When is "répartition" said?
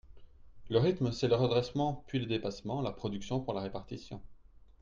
3.61-4.19